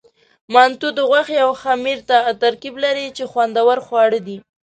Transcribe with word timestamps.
منتو 0.53 0.87
د 0.97 0.99
غوښې 1.09 1.37
او 1.45 1.51
خمیر 1.61 1.97
ترکیب 2.43 2.75
لري، 2.83 3.07
چې 3.17 3.23
خوندور 3.31 3.77
خواړه 3.85 4.19
دي. 4.27 4.37